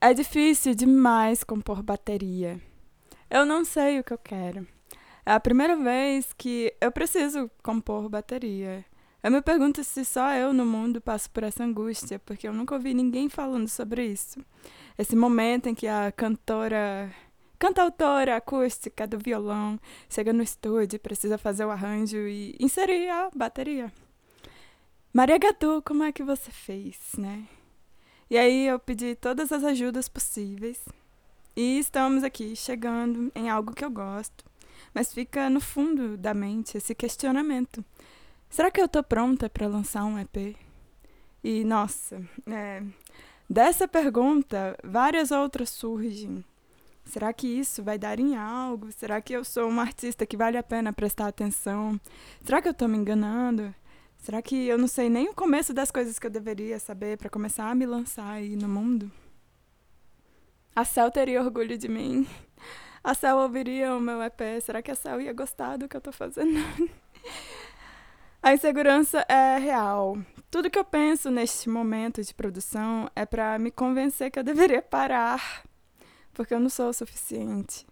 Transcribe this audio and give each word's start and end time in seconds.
É 0.00 0.14
difícil 0.14 0.76
demais 0.76 1.42
compor 1.42 1.82
bateria. 1.82 2.60
Eu 3.28 3.44
não 3.44 3.64
sei 3.64 3.98
o 3.98 4.04
que 4.04 4.12
eu 4.12 4.18
quero. 4.18 4.64
É 5.26 5.32
a 5.32 5.40
primeira 5.40 5.74
vez 5.74 6.32
que 6.32 6.72
eu 6.80 6.92
preciso 6.92 7.50
compor 7.64 8.08
bateria. 8.08 8.84
Eu 9.20 9.32
me 9.32 9.42
pergunto 9.42 9.82
se 9.82 10.04
só 10.04 10.32
eu 10.34 10.52
no 10.52 10.64
mundo 10.64 11.00
passo 11.00 11.28
por 11.32 11.42
essa 11.42 11.64
angústia, 11.64 12.20
porque 12.20 12.46
eu 12.46 12.52
nunca 12.52 12.76
ouvi 12.76 12.94
ninguém 12.94 13.28
falando 13.28 13.66
sobre 13.66 14.06
isso. 14.06 14.38
Esse 14.96 15.16
momento 15.16 15.68
em 15.68 15.74
que 15.74 15.88
a 15.88 16.12
cantora, 16.12 17.12
cantautora 17.58 18.36
acústica 18.36 19.04
do 19.04 19.18
violão 19.18 19.80
chega 20.08 20.32
no 20.32 20.44
estúdio 20.44 21.00
precisa 21.00 21.36
fazer 21.36 21.64
o 21.64 21.72
arranjo 21.72 22.18
e 22.18 22.54
inserir 22.60 23.08
a 23.08 23.30
bateria. 23.34 23.92
Maria 25.12 25.38
Gatu, 25.38 25.82
como 25.84 26.04
é 26.04 26.12
que 26.12 26.22
você 26.22 26.52
fez, 26.52 26.96
né? 27.18 27.48
E 28.30 28.36
aí 28.36 28.66
eu 28.66 28.78
pedi 28.78 29.14
todas 29.14 29.50
as 29.52 29.64
ajudas 29.64 30.08
possíveis. 30.08 30.80
E 31.56 31.78
estamos 31.78 32.22
aqui 32.22 32.54
chegando 32.54 33.32
em 33.34 33.48
algo 33.48 33.74
que 33.74 33.84
eu 33.84 33.90
gosto. 33.90 34.44
Mas 34.94 35.12
fica 35.12 35.48
no 35.48 35.60
fundo 35.60 36.16
da 36.16 36.34
mente 36.34 36.76
esse 36.76 36.94
questionamento. 36.94 37.84
Será 38.50 38.70
que 38.70 38.80
eu 38.80 38.88
tô 38.88 39.02
pronta 39.02 39.48
para 39.48 39.66
lançar 39.66 40.04
um 40.04 40.18
EP? 40.18 40.56
E 41.42 41.64
nossa, 41.64 42.22
é, 42.46 42.82
dessa 43.48 43.88
pergunta, 43.88 44.76
várias 44.84 45.30
outras 45.30 45.70
surgem. 45.70 46.44
Será 47.04 47.32
que 47.32 47.46
isso 47.46 47.82
vai 47.82 47.98
dar 47.98 48.20
em 48.20 48.36
algo? 48.36 48.92
Será 48.92 49.20
que 49.20 49.32
eu 49.32 49.42
sou 49.42 49.68
uma 49.68 49.82
artista 49.82 50.26
que 50.26 50.36
vale 50.36 50.58
a 50.58 50.62
pena 50.62 50.92
prestar 50.92 51.28
atenção? 51.28 51.98
Será 52.44 52.60
que 52.60 52.68
eu 52.68 52.72
estou 52.72 52.86
me 52.88 52.98
enganando? 52.98 53.74
Será 54.18 54.42
que 54.42 54.66
eu 54.66 54.76
não 54.76 54.88
sei 54.88 55.08
nem 55.08 55.28
o 55.28 55.34
começo 55.34 55.72
das 55.72 55.90
coisas 55.90 56.18
que 56.18 56.26
eu 56.26 56.30
deveria 56.30 56.78
saber 56.78 57.16
para 57.16 57.30
começar 57.30 57.70
a 57.70 57.74
me 57.74 57.86
lançar 57.86 58.30
aí 58.30 58.56
no 58.56 58.68
mundo? 58.68 59.10
A 60.76 60.84
Cel 60.84 61.10
teria 61.10 61.42
orgulho 61.42 61.78
de 61.78 61.88
mim. 61.88 62.26
A 63.02 63.14
Cel 63.14 63.38
ouviria 63.38 63.94
o 63.94 64.00
meu 64.00 64.22
EP. 64.22 64.40
Será 64.62 64.82
que 64.82 64.90
a 64.90 64.94
Cel 64.94 65.20
ia 65.20 65.32
gostar 65.32 65.76
do 65.76 65.88
que 65.88 65.96
eu 65.96 66.00
tô 66.00 66.12
fazendo? 66.12 66.58
a 68.42 68.52
insegurança 68.52 69.24
é 69.28 69.56
real. 69.56 70.18
Tudo 70.50 70.70
que 70.70 70.78
eu 70.78 70.84
penso 70.84 71.30
neste 71.30 71.68
momento 71.68 72.22
de 72.22 72.34
produção 72.34 73.10
é 73.14 73.24
para 73.24 73.58
me 73.58 73.70
convencer 73.70 74.30
que 74.30 74.38
eu 74.38 74.44
deveria 74.44 74.82
parar, 74.82 75.62
porque 76.32 76.54
eu 76.54 76.60
não 76.60 76.68
sou 76.68 76.88
o 76.88 76.92
suficiente. 76.92 77.86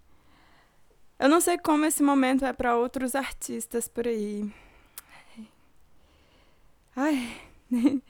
Eu 1.19 1.29
não 1.29 1.41
sei 1.41 1.57
como 1.57 1.87
esse 1.87 2.03
momento 2.03 2.45
é 2.45 2.53
para 2.53 2.77
outros 2.77 3.15
artistas 3.15 3.89
por 3.89 4.07
aí. 4.07 4.53
Ai, 6.99 7.31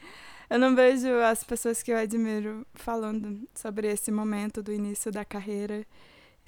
eu 0.48 0.60
não 0.60 0.76
vejo 0.76 1.12
as 1.18 1.42
pessoas 1.42 1.82
que 1.82 1.90
eu 1.90 1.96
admiro 1.96 2.64
falando 2.72 3.48
sobre 3.52 3.88
esse 3.88 4.12
momento 4.12 4.62
do 4.62 4.72
início 4.72 5.10
da 5.10 5.24
carreira, 5.24 5.84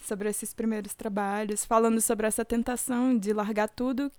sobre 0.00 0.28
esses 0.28 0.54
primeiros 0.54 0.94
trabalhos, 0.94 1.64
falando 1.64 2.00
sobre 2.00 2.28
essa 2.28 2.44
tentação 2.44 3.18
de 3.18 3.32
largar 3.32 3.68
tudo 3.68 4.12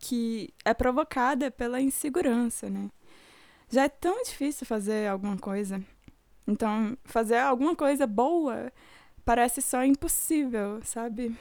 que 0.00 0.52
é 0.64 0.74
provocada 0.74 1.48
pela 1.48 1.80
insegurança, 1.80 2.68
né? 2.68 2.90
Já 3.68 3.84
é 3.84 3.88
tão 3.88 4.20
difícil 4.24 4.66
fazer 4.66 5.08
alguma 5.08 5.38
coisa. 5.38 5.80
Então, 6.48 6.98
fazer 7.04 7.38
alguma 7.38 7.76
coisa 7.76 8.04
boa 8.04 8.72
parece 9.24 9.62
só 9.62 9.84
impossível, 9.84 10.80
sabe? 10.82 11.36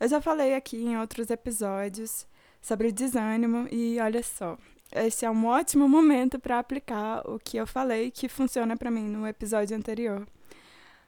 Eu 0.00 0.08
já 0.08 0.20
falei 0.20 0.56
aqui 0.56 0.78
em 0.78 0.98
outros 0.98 1.30
episódios 1.30 2.26
sobre 2.60 2.90
desânimo 2.90 3.68
e 3.70 4.00
olha 4.00 4.24
só, 4.24 4.58
esse 4.92 5.24
é 5.24 5.30
um 5.30 5.46
ótimo 5.46 5.88
momento 5.88 6.38
para 6.38 6.58
aplicar 6.58 7.22
o 7.28 7.38
que 7.38 7.56
eu 7.56 7.66
falei 7.66 8.10
que 8.10 8.28
funciona 8.28 8.76
para 8.76 8.90
mim 8.90 9.08
no 9.08 9.26
episódio 9.26 9.76
anterior. 9.76 10.26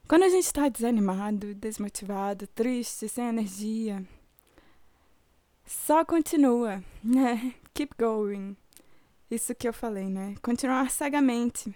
Quando 0.06 0.25
a 0.25 0.28
gente 0.28 0.44
está 0.44 0.69
desanimado, 0.69 1.55
desmotivado, 1.55 2.47
triste, 2.47 3.08
sem 3.08 3.27
energia, 3.27 4.05
só 5.66 6.05
continua, 6.05 6.83
né? 7.03 7.54
Keep 7.75 7.94
going. 7.98 8.56
Isso 9.31 9.54
que 9.54 9.66
eu 9.66 9.72
falei, 9.72 10.09
né? 10.09 10.34
Continuar 10.43 10.91
cegamente, 10.91 11.75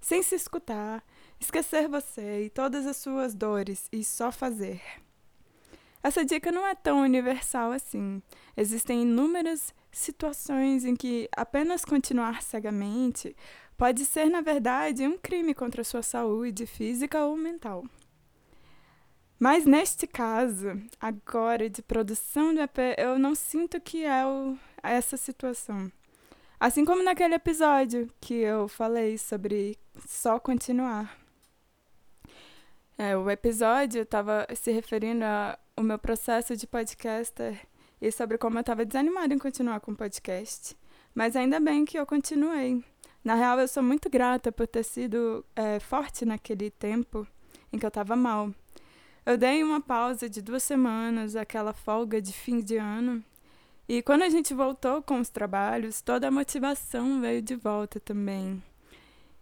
sem 0.00 0.22
se 0.22 0.34
escutar, 0.34 1.04
esquecer 1.38 1.88
você 1.88 2.46
e 2.46 2.50
todas 2.50 2.86
as 2.86 2.96
suas 2.96 3.34
dores 3.34 3.88
e 3.92 4.02
só 4.02 4.32
fazer. 4.32 4.80
Essa 6.02 6.24
dica 6.24 6.50
não 6.50 6.66
é 6.66 6.74
tão 6.74 7.00
universal 7.00 7.72
assim. 7.72 8.22
Existem 8.56 9.02
inúmeras 9.02 9.74
situações 9.94 10.84
em 10.84 10.94
que 10.94 11.28
apenas 11.36 11.84
continuar 11.84 12.42
cegamente 12.42 13.34
pode 13.76 14.04
ser, 14.04 14.26
na 14.26 14.40
verdade, 14.40 15.06
um 15.06 15.16
crime 15.16 15.54
contra 15.54 15.82
a 15.82 15.84
sua 15.84 16.02
saúde 16.02 16.66
física 16.66 17.24
ou 17.24 17.36
mental. 17.36 17.84
Mas 19.38 19.64
neste 19.64 20.06
caso, 20.06 20.80
agora 21.00 21.68
de 21.68 21.82
produção 21.82 22.54
do 22.54 22.60
EP, 22.60 22.78
eu 22.96 23.18
não 23.18 23.34
sinto 23.34 23.80
que 23.80 24.04
é 24.04 24.24
o, 24.24 24.56
essa 24.82 25.16
situação. 25.16 25.90
Assim 26.58 26.84
como 26.84 27.02
naquele 27.02 27.34
episódio 27.34 28.08
que 28.20 28.34
eu 28.34 28.68
falei 28.68 29.18
sobre 29.18 29.76
só 30.06 30.38
continuar. 30.38 31.18
É, 32.96 33.16
o 33.16 33.28
episódio 33.28 34.02
estava 34.02 34.46
se 34.54 34.70
referindo 34.70 35.24
ao 35.76 35.82
meu 35.82 35.98
processo 35.98 36.56
de 36.56 36.66
podcaster 36.66 37.66
e 38.00 38.10
sobre 38.10 38.38
como 38.38 38.58
eu 38.58 38.60
estava 38.60 38.84
desanimada 38.84 39.32
em 39.32 39.38
continuar 39.38 39.80
com 39.80 39.92
o 39.92 39.96
podcast. 39.96 40.76
Mas 41.14 41.36
ainda 41.36 41.60
bem 41.60 41.84
que 41.84 41.98
eu 41.98 42.04
continuei. 42.06 42.84
Na 43.22 43.34
real, 43.34 43.58
eu 43.58 43.68
sou 43.68 43.82
muito 43.82 44.10
grata 44.10 44.52
por 44.52 44.66
ter 44.66 44.82
sido 44.82 45.44
é, 45.56 45.80
forte 45.80 46.24
naquele 46.24 46.70
tempo 46.70 47.26
em 47.72 47.78
que 47.78 47.86
eu 47.86 47.88
estava 47.88 48.14
mal. 48.14 48.52
Eu 49.24 49.38
dei 49.38 49.64
uma 49.64 49.80
pausa 49.80 50.28
de 50.28 50.42
duas 50.42 50.62
semanas, 50.62 51.34
aquela 51.34 51.72
folga 51.72 52.20
de 52.20 52.32
fim 52.32 52.60
de 52.60 52.76
ano. 52.76 53.24
E 53.88 54.02
quando 54.02 54.22
a 54.22 54.28
gente 54.28 54.52
voltou 54.52 55.02
com 55.02 55.20
os 55.20 55.30
trabalhos, 55.30 56.02
toda 56.02 56.28
a 56.28 56.30
motivação 56.30 57.20
veio 57.20 57.40
de 57.40 57.54
volta 57.54 57.98
também. 57.98 58.62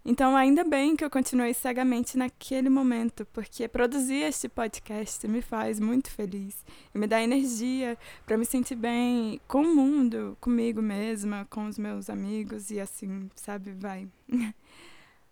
Então, 0.04 0.36
ainda 0.36 0.64
bem 0.64 0.96
que 0.96 1.04
eu 1.04 1.10
continuei 1.10 1.54
cegamente 1.54 2.18
naquele 2.18 2.68
momento, 2.68 3.24
porque 3.26 3.68
produzir 3.68 4.24
este 4.24 4.48
podcast 4.48 5.28
me 5.28 5.40
faz 5.40 5.78
muito 5.78 6.10
feliz 6.10 6.64
e 6.92 6.98
me 6.98 7.06
dá 7.06 7.22
energia 7.22 7.96
para 8.26 8.36
me 8.36 8.44
sentir 8.44 8.74
bem 8.74 9.40
com 9.46 9.62
o 9.62 9.74
mundo, 9.74 10.36
comigo 10.40 10.82
mesma, 10.82 11.46
com 11.48 11.66
os 11.66 11.78
meus 11.78 12.10
amigos 12.10 12.72
e 12.72 12.80
assim, 12.80 13.30
sabe? 13.36 13.70
Vai. 13.72 14.08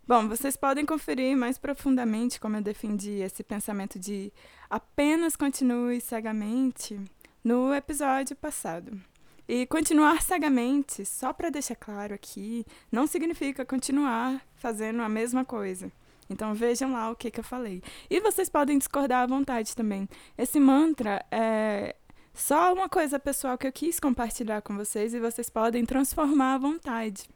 Bom, 0.06 0.28
vocês 0.28 0.56
podem 0.56 0.86
conferir 0.86 1.36
mais 1.36 1.58
profundamente 1.58 2.38
como 2.38 2.56
eu 2.56 2.62
defendi 2.62 3.22
esse 3.22 3.42
pensamento 3.42 3.98
de 3.98 4.32
apenas 4.68 5.34
continue 5.34 6.00
cegamente 6.00 7.00
no 7.42 7.74
episódio 7.74 8.36
passado. 8.36 9.09
E 9.52 9.66
continuar 9.66 10.22
cegamente, 10.22 11.04
só 11.04 11.32
para 11.32 11.50
deixar 11.50 11.74
claro 11.74 12.14
aqui, 12.14 12.64
não 12.92 13.04
significa 13.04 13.64
continuar 13.64 14.40
fazendo 14.54 15.02
a 15.02 15.08
mesma 15.08 15.44
coisa. 15.44 15.90
Então 16.30 16.54
vejam 16.54 16.92
lá 16.92 17.10
o 17.10 17.16
que, 17.16 17.32
que 17.32 17.40
eu 17.40 17.44
falei. 17.44 17.82
E 18.08 18.20
vocês 18.20 18.48
podem 18.48 18.78
discordar 18.78 19.24
à 19.24 19.26
vontade 19.26 19.74
também. 19.74 20.08
Esse 20.38 20.60
mantra 20.60 21.26
é 21.32 21.96
só 22.32 22.72
uma 22.72 22.88
coisa 22.88 23.18
pessoal 23.18 23.58
que 23.58 23.66
eu 23.66 23.72
quis 23.72 23.98
compartilhar 23.98 24.62
com 24.62 24.76
vocês 24.76 25.14
e 25.14 25.18
vocês 25.18 25.50
podem 25.50 25.84
transformar 25.84 26.54
à 26.54 26.58
vontade. 26.58 27.28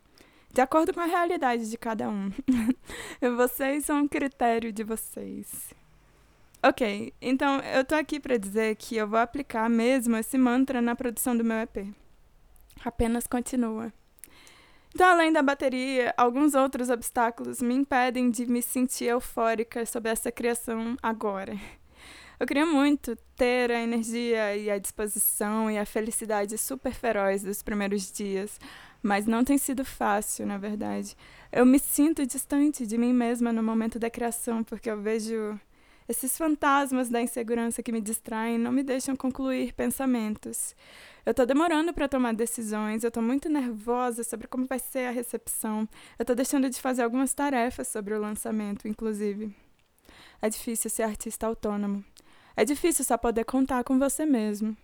De 0.53 0.61
acordo 0.61 0.95
com 0.95 1.01
a 1.01 1.07
realidade 1.07 1.69
de 1.69 1.77
cada 1.77 2.09
um. 2.09 2.31
vocês 3.37 3.87
são 3.87 4.03
um 4.03 4.07
critério 4.07 4.73
de 4.73 4.85
vocês. 4.85 5.75
Ok, 6.63 7.13
então 7.21 7.59
eu 7.59 7.85
tô 7.85 7.97
aqui 7.97 8.21
para 8.21 8.37
dizer 8.37 8.77
que 8.77 8.95
eu 8.95 9.09
vou 9.09 9.19
aplicar 9.19 9.69
mesmo 9.69 10.17
esse 10.17 10.39
mantra 10.39 10.81
na 10.81 10.95
produção 10.95 11.37
do 11.37 11.43
meu 11.43 11.57
EP 11.57 11.93
apenas 12.85 13.27
continua. 13.27 13.93
Então, 14.95 15.09
além 15.09 15.33
da 15.33 15.43
bateria, 15.43 16.15
alguns 16.17 16.55
outros 16.55 16.89
obstáculos 16.89 17.61
me 17.61 17.75
impedem 17.75 18.31
de 18.31 18.47
me 18.47 18.63
sentir 18.63 19.07
eufórica 19.07 19.85
sobre 19.85 20.11
essa 20.11 20.31
criação 20.31 20.97
agora. 21.03 21.59
Eu 22.39 22.47
queria 22.47 22.67
muito 22.67 23.17
ter 23.37 23.73
a 23.73 23.81
energia 23.81 24.57
e 24.57 24.71
a 24.71 24.79
disposição 24.79 25.71
e 25.71 25.79
a 25.79 25.87
felicidade 25.87 26.57
super 26.59 26.93
feroz 26.93 27.43
dos 27.43 27.63
primeiros 27.63 28.13
dias, 28.13 28.61
mas 29.03 29.27
não 29.27 29.43
tem 29.45 29.59
sido 29.59 29.85
fácil, 29.85 30.47
na 30.47 30.59
verdade. 30.59 31.17
Eu 31.51 31.65
me 31.67 31.79
sinto 31.79 32.27
distante 32.27 32.87
de 32.87 32.99
mim 32.99 33.13
mesma 33.13 33.53
no 33.53 33.63
momento 33.63 33.99
da 33.99 34.11
criação, 34.11 34.63
porque 34.63 34.91
eu 34.91 35.01
vejo 35.01 35.59
esses 36.09 36.37
fantasmas 36.37 37.09
da 37.09 37.21
insegurança 37.21 37.83
que 37.83 37.93
me 37.93 38.01
distraem 38.01 38.59
não 38.59 38.71
me 38.71 38.83
deixam 38.83 39.17
concluir 39.17 39.73
pensamentos. 39.73 40.75
Eu 41.25 41.33
tô 41.33 41.47
demorando 41.47 41.95
para 41.95 42.09
tomar 42.09 42.35
decisões, 42.35 43.03
eu 43.03 43.11
tô 43.11 43.23
muito 43.23 43.49
nervosa 43.49 44.23
sobre 44.23 44.47
como 44.47 44.67
vai 44.67 44.79
ser 44.79 45.09
a 45.09 45.11
recepção. 45.11 45.89
Eu 46.19 46.25
tô 46.25 46.35
deixando 46.35 46.69
de 46.69 46.79
fazer 46.81 47.03
algumas 47.03 47.33
tarefas 47.33 47.89
sobre 47.89 48.13
o 48.13 48.21
lançamento, 48.21 48.87
inclusive. 48.87 49.55
É 50.43 50.51
difícil 50.51 50.91
ser 50.91 51.05
artista 51.05 51.47
autônomo. 51.47 52.05
É 52.55 52.65
difícil 52.65 53.05
só 53.05 53.17
poder 53.17 53.45
contar 53.45 53.83
com 53.83 53.99
você 53.99 54.27
mesmo. 54.27 54.77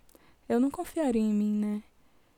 Eu 0.49 0.59
não 0.59 0.71
confiaria 0.71 1.21
em 1.21 1.33
mim, 1.33 1.53
né? 1.53 1.83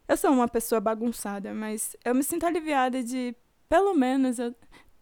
Eu 0.08 0.18
sou 0.18 0.32
uma 0.32 0.48
pessoa 0.48 0.82
bagunçada, 0.82 1.54
mas 1.54 1.96
eu 2.04 2.14
me 2.14 2.24
sinto 2.24 2.46
aliviada 2.46 3.02
de, 3.02 3.34
pelo 3.70 3.94
menos, 3.94 4.38
eu 4.38 4.54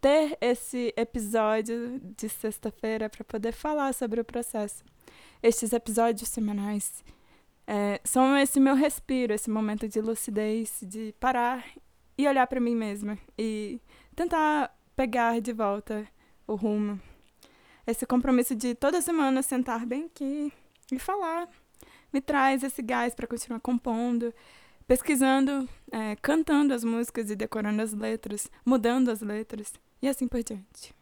ter 0.02 0.36
esse 0.40 0.92
episódio 0.96 2.00
de 2.16 2.28
sexta-feira 2.28 3.08
para 3.08 3.22
poder 3.22 3.52
falar 3.52 3.94
sobre 3.94 4.20
o 4.20 4.24
processo. 4.24 4.84
Estes 5.40 5.72
episódios 5.72 6.28
semanais 6.28 7.04
é, 7.68 8.00
são 8.02 8.36
esse 8.36 8.58
meu 8.58 8.74
respiro, 8.74 9.32
esse 9.32 9.48
momento 9.48 9.86
de 9.86 10.00
lucidez, 10.00 10.80
de 10.82 11.14
parar 11.20 11.64
e 12.18 12.26
olhar 12.26 12.48
para 12.48 12.58
mim 12.58 12.74
mesma 12.74 13.16
e 13.38 13.80
tentar 14.16 14.76
pegar 14.96 15.40
de 15.40 15.52
volta 15.52 16.04
o 16.48 16.56
rumo. 16.56 17.00
Esse 17.86 18.04
compromisso 18.04 18.56
de 18.56 18.74
toda 18.74 19.00
semana 19.00 19.40
sentar 19.40 19.86
bem 19.86 20.06
aqui 20.06 20.52
e 20.90 20.98
falar 20.98 21.48
me 22.12 22.20
traz 22.20 22.64
esse 22.64 22.82
gás 22.82 23.14
para 23.14 23.28
continuar 23.28 23.60
compondo, 23.60 24.34
pesquisando, 24.84 25.68
é, 25.92 26.16
cantando 26.16 26.74
as 26.74 26.82
músicas 26.82 27.30
e 27.30 27.36
decorando 27.36 27.80
as 27.80 27.92
letras, 27.92 28.50
mudando 28.66 29.08
as 29.08 29.20
letras 29.20 29.72
e 30.02 30.08
assim 30.08 30.26
por 30.26 30.42
diante. 30.42 30.92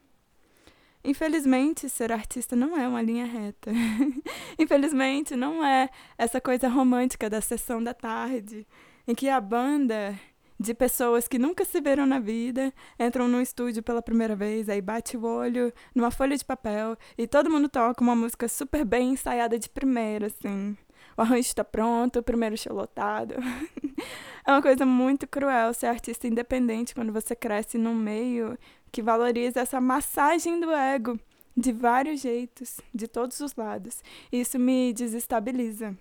Infelizmente, 1.02 1.88
ser 1.88 2.12
artista 2.12 2.54
não 2.54 2.76
é 2.76 2.86
uma 2.86 3.00
linha 3.00 3.24
reta. 3.24 3.72
Infelizmente, 4.58 5.34
não 5.34 5.64
é 5.64 5.88
essa 6.18 6.40
coisa 6.40 6.68
romântica 6.68 7.30
da 7.30 7.40
sessão 7.40 7.82
da 7.82 7.94
tarde, 7.94 8.66
em 9.08 9.14
que 9.14 9.28
a 9.28 9.40
banda 9.40 10.14
de 10.58 10.74
pessoas 10.74 11.26
que 11.26 11.38
nunca 11.38 11.64
se 11.64 11.80
viram 11.80 12.04
na 12.04 12.18
vida 12.18 12.70
entram 12.98 13.26
no 13.26 13.40
estúdio 13.40 13.82
pela 13.82 14.02
primeira 14.02 14.36
vez, 14.36 14.68
aí 14.68 14.82
bate 14.82 15.16
o 15.16 15.24
olho 15.24 15.72
numa 15.94 16.10
folha 16.10 16.36
de 16.36 16.44
papel 16.44 16.98
e 17.16 17.26
todo 17.26 17.50
mundo 17.50 17.66
toca 17.66 18.04
uma 18.04 18.14
música 18.14 18.46
super 18.46 18.84
bem 18.84 19.12
ensaiada 19.12 19.58
de 19.58 19.70
primeira, 19.70 20.26
assim 20.26 20.76
o 21.16 21.22
arranjo 21.22 21.40
está 21.40 21.64
pronto, 21.64 22.18
o 22.18 22.22
primeiro 22.22 22.56
show 22.56 22.74
lotado. 22.74 23.34
é 24.46 24.50
uma 24.50 24.62
coisa 24.62 24.86
muito 24.86 25.26
cruel 25.26 25.74
ser 25.74 25.86
artista 25.86 26.26
independente 26.26 26.94
quando 26.94 27.12
você 27.12 27.36
cresce 27.36 27.76
num 27.76 27.94
meio 27.94 28.58
que 28.90 29.02
valoriza 29.02 29.60
essa 29.60 29.80
massagem 29.80 30.60
do 30.60 30.70
ego 30.72 31.18
de 31.56 31.72
vários 31.72 32.20
jeitos, 32.20 32.80
de 32.94 33.06
todos 33.06 33.40
os 33.40 33.54
lados. 33.54 34.02
Isso 34.32 34.58
me 34.58 34.92
desestabiliza. 34.92 35.96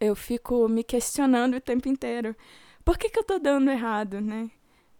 Eu 0.00 0.14
fico 0.14 0.68
me 0.68 0.82
questionando 0.82 1.54
o 1.56 1.60
tempo 1.60 1.88
inteiro. 1.88 2.36
Por 2.84 2.98
que, 2.98 3.08
que 3.08 3.18
eu 3.18 3.24
tô 3.24 3.38
dando 3.38 3.70
errado, 3.70 4.20
né? 4.20 4.50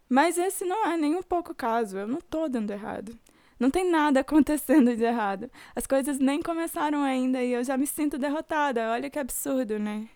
Mas 0.08 0.38
esse 0.38 0.64
não 0.64 0.86
é 0.86 0.96
nem 0.96 1.16
um 1.16 1.22
pouco 1.22 1.54
caso. 1.54 1.98
Eu 1.98 2.06
não 2.06 2.20
tô 2.20 2.48
dando 2.48 2.70
errado. 2.70 3.18
Não 3.58 3.70
tem 3.70 3.88
nada 3.90 4.20
acontecendo 4.20 4.96
de 4.96 5.04
errado. 5.04 5.50
As 5.74 5.86
coisas 5.86 6.18
nem 6.18 6.40
começaram 6.42 7.02
ainda 7.02 7.42
e 7.42 7.52
eu 7.52 7.64
já 7.64 7.76
me 7.76 7.86
sinto 7.86 8.18
derrotada. 8.18 8.90
Olha 8.90 9.10
que 9.10 9.18
absurdo, 9.18 9.78
né? 9.78 10.08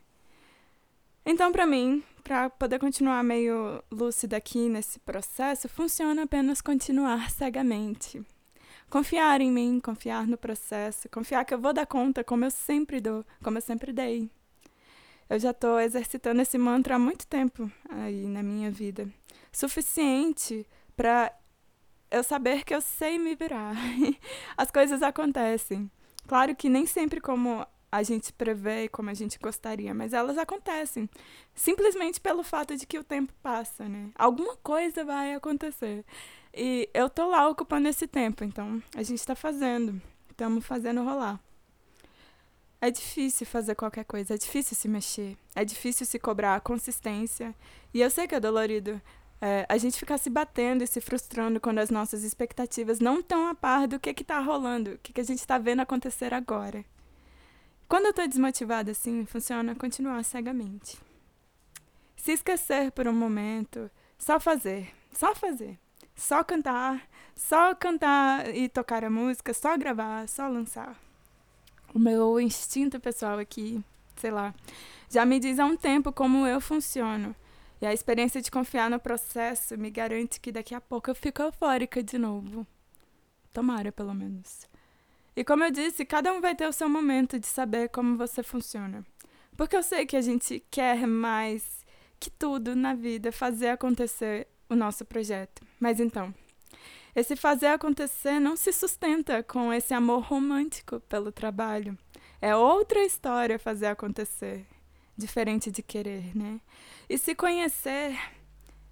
Então, 1.24 1.50
para 1.50 1.66
mim, 1.66 2.04
para 2.26 2.50
poder 2.50 2.80
continuar 2.80 3.22
meio 3.22 3.80
lúcida 3.88 4.36
aqui 4.36 4.68
nesse 4.68 4.98
processo, 4.98 5.68
funciona 5.68 6.24
apenas 6.24 6.60
continuar 6.60 7.30
cegamente. 7.30 8.20
Confiar 8.90 9.40
em 9.40 9.52
mim, 9.52 9.78
confiar 9.78 10.26
no 10.26 10.36
processo, 10.36 11.08
confiar 11.08 11.44
que 11.44 11.54
eu 11.54 11.60
vou 11.60 11.72
dar 11.72 11.86
conta 11.86 12.24
como 12.24 12.44
eu 12.44 12.50
sempre 12.50 13.00
dou, 13.00 13.24
como 13.44 13.58
eu 13.58 13.62
sempre 13.62 13.92
dei. 13.92 14.28
Eu 15.30 15.38
já 15.38 15.52
estou 15.52 15.78
exercitando 15.78 16.42
esse 16.42 16.58
mantra 16.58 16.96
há 16.96 16.98
muito 16.98 17.28
tempo 17.28 17.70
aí 17.88 18.26
na 18.26 18.42
minha 18.42 18.72
vida. 18.72 19.08
Suficiente 19.52 20.66
para 20.96 21.32
eu 22.10 22.24
saber 22.24 22.64
que 22.64 22.74
eu 22.74 22.80
sei 22.80 23.20
me 23.20 23.36
virar. 23.36 23.76
As 24.58 24.72
coisas 24.72 25.00
acontecem. 25.00 25.88
Claro 26.26 26.56
que 26.56 26.68
nem 26.68 26.86
sempre 26.86 27.20
como 27.20 27.64
a 27.90 28.02
gente 28.02 28.32
prevê 28.32 28.84
e 28.84 28.88
como 28.88 29.10
a 29.10 29.14
gente 29.14 29.38
gostaria, 29.38 29.94
mas 29.94 30.12
elas 30.12 30.38
acontecem. 30.38 31.08
Simplesmente 31.54 32.20
pelo 32.20 32.42
fato 32.42 32.76
de 32.76 32.86
que 32.86 32.98
o 32.98 33.04
tempo 33.04 33.32
passa, 33.42 33.88
né? 33.88 34.10
Alguma 34.14 34.56
coisa 34.56 35.04
vai 35.04 35.34
acontecer. 35.34 36.04
E 36.52 36.88
eu 36.92 37.08
tô 37.08 37.28
lá 37.28 37.48
ocupando 37.48 37.88
esse 37.88 38.06
tempo, 38.06 38.44
então 38.44 38.82
a 38.94 39.02
gente 39.02 39.24
tá 39.24 39.34
fazendo. 39.34 40.00
Estamos 40.30 40.64
fazendo 40.64 41.04
rolar. 41.04 41.40
É 42.80 42.90
difícil 42.90 43.46
fazer 43.46 43.74
qualquer 43.74 44.04
coisa, 44.04 44.34
é 44.34 44.38
difícil 44.38 44.76
se 44.76 44.86
mexer, 44.86 45.36
é 45.54 45.64
difícil 45.64 46.04
se 46.04 46.18
cobrar 46.18 46.56
a 46.56 46.60
consistência. 46.60 47.54
E 47.92 48.00
eu 48.00 48.10
sei 48.10 48.28
que 48.28 48.34
é 48.34 48.40
dolorido, 48.40 49.00
é, 49.40 49.66
a 49.68 49.78
gente 49.78 49.98
ficar 49.98 50.18
se 50.18 50.30
batendo 50.30 50.82
e 50.82 50.86
se 50.86 51.00
frustrando 51.00 51.60
quando 51.60 51.78
as 51.78 51.90
nossas 51.90 52.22
expectativas 52.22 53.00
não 53.00 53.20
estão 53.20 53.48
a 53.48 53.54
par 53.54 53.86
do 53.86 53.98
que 53.98 54.10
está 54.10 54.40
rolando, 54.40 54.92
o 54.92 54.98
que, 54.98 55.12
que 55.12 55.20
a 55.20 55.24
gente 55.24 55.40
está 55.40 55.58
vendo 55.58 55.80
acontecer 55.80 56.32
agora. 56.34 56.84
Quando 57.88 58.06
eu 58.06 58.10
estou 58.10 58.26
desmotivada 58.26 58.90
assim, 58.90 59.24
funciona 59.24 59.74
continuar 59.74 60.24
cegamente. 60.24 60.98
Se 62.16 62.32
esquecer 62.32 62.90
por 62.90 63.06
um 63.06 63.12
momento, 63.12 63.90
só 64.18 64.40
fazer, 64.40 64.92
só 65.12 65.34
fazer. 65.34 65.78
Só 66.16 66.42
cantar, 66.42 67.06
só 67.34 67.74
cantar 67.74 68.48
e 68.54 68.70
tocar 68.70 69.04
a 69.04 69.10
música, 69.10 69.52
só 69.52 69.76
gravar, 69.76 70.26
só 70.26 70.48
lançar. 70.48 70.98
O 71.94 71.98
meu 71.98 72.40
instinto 72.40 72.98
pessoal 72.98 73.38
aqui, 73.38 73.84
sei 74.16 74.30
lá, 74.30 74.54
já 75.10 75.26
me 75.26 75.38
diz 75.38 75.58
há 75.58 75.66
um 75.66 75.76
tempo 75.76 76.10
como 76.10 76.46
eu 76.46 76.58
funciono. 76.58 77.36
E 77.82 77.86
a 77.86 77.92
experiência 77.92 78.40
de 78.40 78.50
confiar 78.50 78.88
no 78.88 78.98
processo 78.98 79.76
me 79.76 79.90
garante 79.90 80.40
que 80.40 80.50
daqui 80.50 80.74
a 80.74 80.80
pouco 80.80 81.10
eu 81.10 81.14
fico 81.14 81.42
eufórica 81.42 82.02
de 82.02 82.16
novo. 82.16 82.66
Tomara, 83.52 83.92
pelo 83.92 84.14
menos. 84.14 84.66
E 85.36 85.44
como 85.44 85.62
eu 85.64 85.70
disse, 85.70 86.06
cada 86.06 86.32
um 86.32 86.40
vai 86.40 86.54
ter 86.54 86.66
o 86.66 86.72
seu 86.72 86.88
momento 86.88 87.38
de 87.38 87.46
saber 87.46 87.90
como 87.90 88.16
você 88.16 88.42
funciona. 88.42 89.04
Porque 89.56 89.76
eu 89.76 89.82
sei 89.82 90.06
que 90.06 90.16
a 90.16 90.20
gente 90.22 90.64
quer 90.70 91.06
mais 91.06 91.84
que 92.18 92.30
tudo 92.30 92.74
na 92.74 92.94
vida 92.94 93.30
fazer 93.30 93.68
acontecer 93.68 94.48
o 94.68 94.74
nosso 94.74 95.04
projeto. 95.04 95.62
Mas 95.78 96.00
então, 96.00 96.34
esse 97.14 97.36
fazer 97.36 97.68
acontecer 97.68 98.40
não 98.40 98.56
se 98.56 98.72
sustenta 98.72 99.42
com 99.42 99.72
esse 99.72 99.94
amor 99.94 100.22
romântico 100.22 101.00
pelo 101.00 101.30
trabalho. 101.30 101.96
É 102.40 102.56
outra 102.56 103.04
história 103.04 103.58
fazer 103.58 103.86
acontecer 103.86 104.66
diferente 105.16 105.70
de 105.70 105.82
querer, 105.82 106.36
né? 106.36 106.60
E 107.08 107.16
se 107.16 107.34
conhecer, 107.34 108.18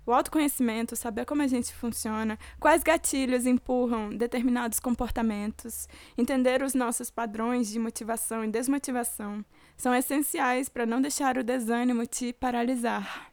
o 0.07 0.13
autoconhecimento, 0.13 0.97
saber 0.97 1.25
como 1.25 1.43
a 1.43 1.47
gente 1.47 1.73
funciona, 1.75 2.39
quais 2.61 2.83
gatilhos 2.83 3.47
empurram 3.47 4.11
determinados 4.11 4.79
comportamentos, 4.81 5.89
entender 6.17 6.63
os 6.63 6.75
nossos 6.75 7.11
padrões 7.11 7.69
de 7.69 7.79
motivação 7.79 8.45
e 8.45 8.49
desmotivação, 8.49 9.45
são 9.77 9.95
essenciais 9.95 10.69
para 10.69 10.87
não 10.87 11.01
deixar 11.01 11.39
o 11.39 11.45
desânimo 11.45 12.07
te 12.07 12.33
paralisar. 12.33 13.33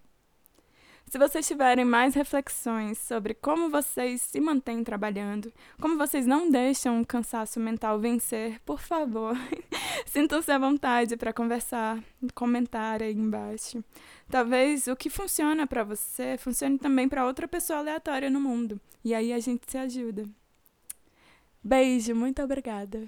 Se 1.11 1.17
vocês 1.17 1.45
tiverem 1.45 1.83
mais 1.83 2.15
reflexões 2.15 2.97
sobre 2.97 3.33
como 3.33 3.69
vocês 3.69 4.21
se 4.21 4.39
mantêm 4.39 4.81
trabalhando, 4.81 5.51
como 5.81 5.97
vocês 5.97 6.25
não 6.25 6.49
deixam 6.49 7.01
o 7.01 7.05
cansaço 7.05 7.59
mental 7.59 7.99
vencer, 7.99 8.61
por 8.61 8.79
favor, 8.79 9.35
sintam-se 10.11 10.51
à 10.51 10.59
vontade 10.59 11.15
para 11.15 11.31
conversar, 11.31 11.97
comentar 12.35 13.01
aí 13.01 13.13
embaixo. 13.13 13.81
Talvez 14.29 14.87
o 14.87 14.95
que 14.95 15.09
funciona 15.09 15.65
para 15.65 15.85
você 15.85 16.37
funcione 16.37 16.77
também 16.77 17.07
para 17.07 17.25
outra 17.25 17.47
pessoa 17.47 17.79
aleatória 17.79 18.29
no 18.29 18.41
mundo. 18.41 18.77
E 19.05 19.13
aí 19.13 19.31
a 19.31 19.39
gente 19.39 19.71
se 19.71 19.77
ajuda. 19.77 20.25
Beijo, 21.63 22.13
muito 22.13 22.41
obrigada. 22.41 23.07